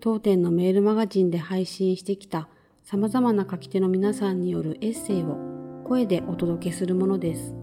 [0.00, 2.48] 当店のメールマガジンで配信してきた
[2.84, 5.36] 様々な書き手の皆さんによるエッセイを
[5.84, 7.54] 声でお届けするものです。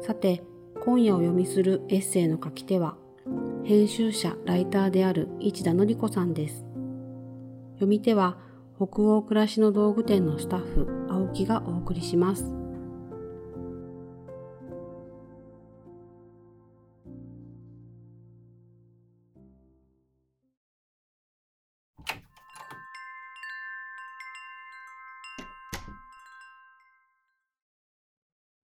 [0.00, 0.42] さて、
[0.82, 2.96] 今夜お読みするエッセイの書き手は、
[3.64, 6.64] 編集者、ライターである市田の子さんです。
[7.74, 8.38] 読み手は、
[8.76, 12.59] 北欧暮らしの道具店のスタッフ、青木がお送りします。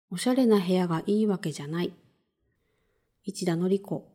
[0.09, 1.93] おしゃれな部屋がいいわけじゃない。
[3.25, 4.07] 市田のり子。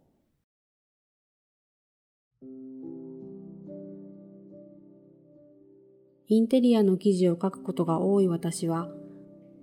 [6.29, 8.87] インテリアの記事を書くことが多い私は、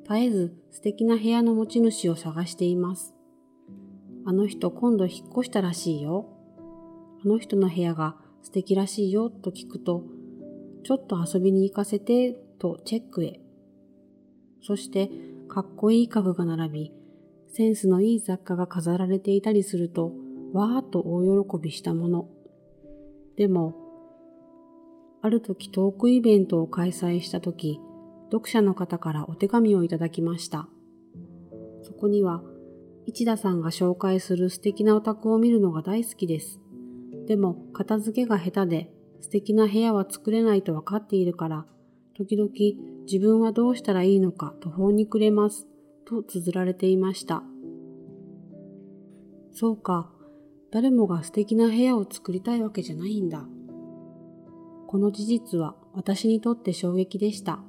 [0.02, 3.14] 絶えず素敵な部屋の持ち主を探しています。
[4.26, 6.26] あの人今度引っ越したらしいよ。
[7.24, 10.04] あの人の部屋が素敵らしいよと聞くと、
[10.84, 13.40] ちょっと遊びに行かせてとチェックへ。
[14.60, 15.10] そして
[15.48, 16.92] かっこいい家具が並び、
[17.48, 20.12] センスのいい雑貨が飾られていたりすると、
[20.52, 22.28] わーっと大喜びしたもの。
[23.36, 23.74] でも、
[25.22, 27.80] ある時トークイベントを開催した時、
[28.30, 30.68] 読者の方からお手紙をいただきました。
[31.82, 32.42] そこには、
[33.06, 36.60] 市田さんが紹介する素敵なお宅を見るのが大好きです。
[37.26, 41.66] でも、片付けが下手で、素敵な部屋は作れないと分かっているから、
[42.14, 42.50] 時々
[43.10, 45.66] 自分はどうしたらいいのか途方に暮れます、
[46.04, 47.42] と綴られていました。
[49.50, 50.12] そうか、
[50.70, 53.46] 誰もが素敵な部屋を作りたいわけじゃないんだ。
[54.86, 57.60] この事実は私にとって衝撃でした。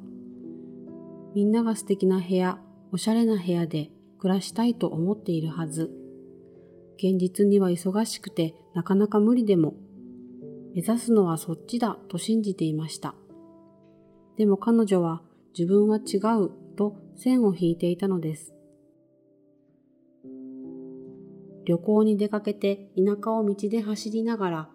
[1.34, 2.60] みんなが素敵な部屋、
[2.92, 5.90] おしゃれな部屋で暮らしたいと思っているはず。
[6.98, 9.76] 現実には忙しくてなかなか無理でも、
[10.76, 13.16] 目指すのはそっちだと信じていました。
[14.36, 15.22] でも彼女は
[15.60, 18.54] 自分は違うと線を引いていたのです。
[21.66, 24.70] 旅行に出かけて田舎を道で走りながら、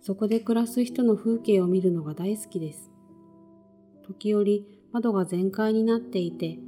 [0.00, 2.92] そこで暮らす人の風景を見るのが大好きです。
[4.06, 6.60] 時折窓が全開になっていて、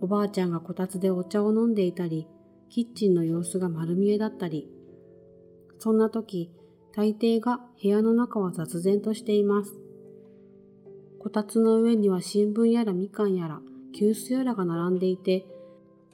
[0.00, 2.26] おばあちゃんがこたつでお茶を飲んでいたり、
[2.70, 4.68] キッチンの様子が丸見えだったり、
[5.78, 6.50] そんな時、
[6.92, 9.89] 大抵が部屋の中は雑然としています。
[11.20, 13.60] こたつの上には新聞やらみかんやら
[13.94, 15.44] 急須やらが並んでいて、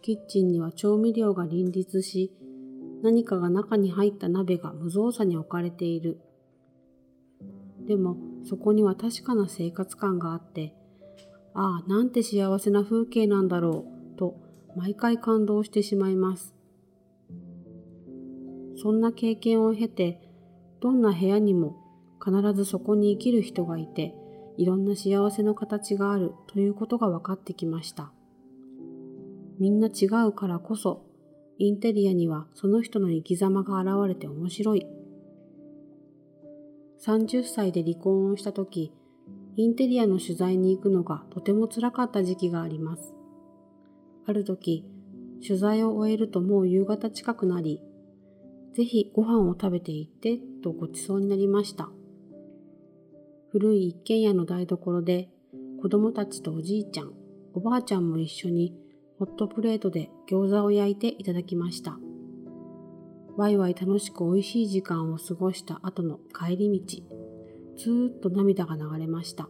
[0.03, 2.33] キッチンには調味料が林立し、
[3.05, 6.19] 何かが中に入った鍋が無造作に置かれている。
[7.87, 10.75] でもそこには確かな生活感があって、
[11.55, 14.35] ああ、なんて幸せな風景なんだろう、と
[14.75, 16.53] 毎回感動してしまいます。
[18.83, 20.21] そんな経験を経て、
[20.81, 21.77] どんな部屋にも
[22.21, 24.17] 必ずそこに生きる人がいて、
[24.57, 28.13] いろんな幸せの形があるということが分かってきました。
[29.59, 31.05] みんな違うからこそ、
[31.59, 34.87] インテリアにはその人の生き様が現れて面白い。
[37.01, 38.93] 30歳で離婚をした時、
[39.57, 43.15] インテリアの取材に行くのがとても辛かった時期があります。
[44.27, 44.85] ある時、
[45.47, 47.81] 取材を終えるともう夕方近くなり、
[48.75, 51.89] ぜひご飯を食べていってとごちそうになりました。
[53.59, 55.31] 古い一軒家の台所で
[55.81, 57.13] 子供たちとおじいちゃん、
[57.55, 58.75] おばあちゃんも一緒に
[59.19, 61.99] ホットプレートで餃子を焼いていただきました。
[63.39, 67.03] ワイワイ楽しく美味しい時間を過ごした後の帰り道、
[67.79, 69.49] ずーっと涙が流れました。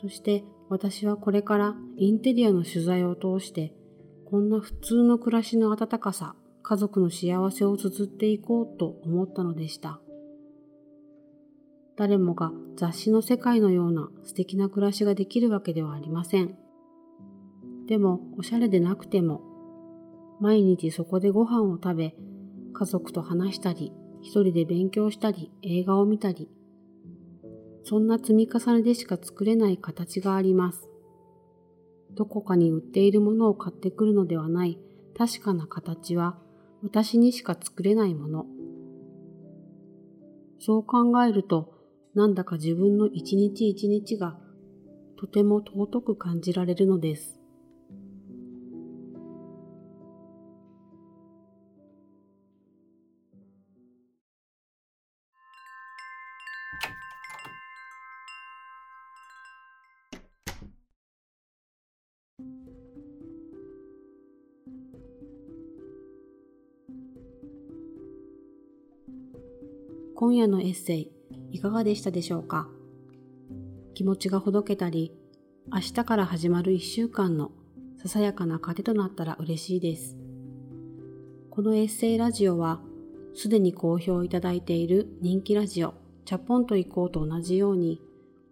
[0.00, 3.72] そして私はこれからインテリアの取材を通して
[4.24, 6.34] こんな普通の暮らしの温かさ、
[6.64, 10.00] 家族の幸せを綴っていこうと思ったのでした。
[12.02, 16.56] 誰もが雑誌の世界のような素敵な暮らしができるわけではありません。
[17.86, 19.40] でも、おしゃれでなくても、
[20.40, 22.16] 毎日そこでご飯を食べ、
[22.72, 26.50] 家族と話したり、一人で勉強したり、映画を見たり、
[27.84, 30.88] そんな積み重ねでしか作れない形があります。
[32.16, 34.76] どこかに売っているものを買ってくるのではない
[35.16, 36.36] 確かな形は
[36.82, 38.46] 私にしか作れないもの。
[40.58, 41.71] そう考えると、
[42.14, 44.36] なんだか自分の一日一日が
[45.16, 47.38] とても尊く感じられるのです。
[70.14, 71.21] 今夜のエッセイ
[71.52, 72.66] いかがでしたでしょうか？
[73.92, 75.12] 気持ちがほどけたり、
[75.70, 77.52] 明日から始まる一週間の
[77.98, 80.16] ささやかな糧となったら嬉しいです。
[81.50, 82.80] このエッセイラジオは、
[83.34, 85.92] すでに好評いただいている人気ラジオ、
[86.24, 88.00] チャポンと行こうと同じように、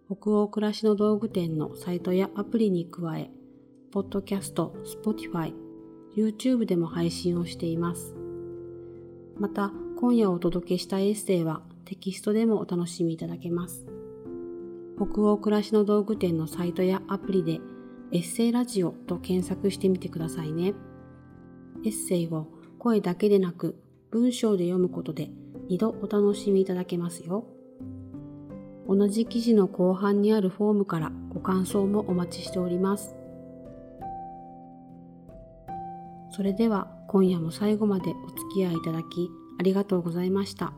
[0.05, 3.31] 北欧暮らしの道具店のサイトやアプリに加え、
[3.91, 5.53] ポッドキャスト、 Spotify、
[6.15, 8.15] YouTube でも配信をしています。
[9.39, 13.85] また、今夜お届けしたエッセイはテキストでもお楽しみいただけます。
[14.95, 17.59] 北欧暮らしの道具店のサイトやアプリで
[18.13, 20.73] エッセイラジオと検索してみてくださいね。
[21.83, 22.47] エッセイを
[22.79, 23.77] 声だけでなく
[24.09, 25.31] 文章で読むことで
[25.69, 27.45] 2度お楽しみいただけますよ。
[28.87, 33.17] 同じ記事の後半にあるフォームからご感想もお待ちしております。
[36.29, 39.29] それでは今夜も最後までお付き合いいただき
[39.59, 40.71] ありがとうございました。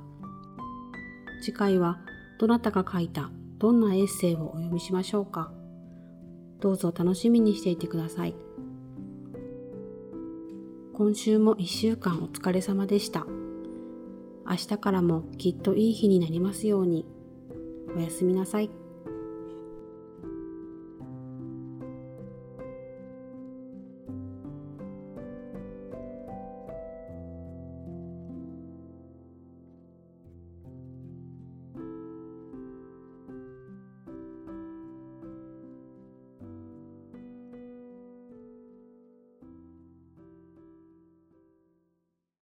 [1.44, 2.00] 次回は
[2.40, 5.52] どなたが書いたどんなエッセイをお読みしましょうか。
[6.62, 8.36] どうぞ楽しみにしていてください。
[10.94, 13.26] 今週も1週間お疲れ様でした。
[14.50, 17.06] 明日からもきっといい日になりますように。
[17.94, 18.70] おやすみなさい。